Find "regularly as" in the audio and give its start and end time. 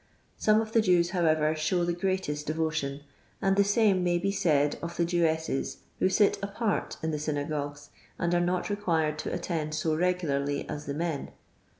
9.93-10.87